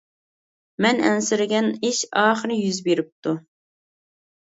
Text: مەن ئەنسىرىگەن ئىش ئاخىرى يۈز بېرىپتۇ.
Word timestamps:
مەن 0.85 1.01
ئەنسىرىگەن 1.09 1.71
ئىش 1.91 2.01
ئاخىرى 2.25 2.61
يۈز 2.65 2.83
بېرىپتۇ. 2.91 3.39